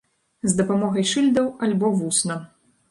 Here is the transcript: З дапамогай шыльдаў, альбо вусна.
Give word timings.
З 0.53 0.57
дапамогай 0.61 1.05
шыльдаў, 1.11 1.53
альбо 1.69 1.95
вусна. 2.01 2.45